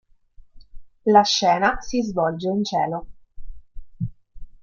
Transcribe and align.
La 1.05 1.21
scena 1.23 1.79
si 1.79 2.01
svolge 2.01 2.47
in 2.47 2.63
cielo. 2.63 3.07